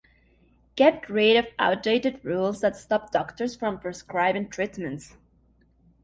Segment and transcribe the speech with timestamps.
[0.75, 5.13] Get rid of outdated rules that stop doctors from prescribing treatments.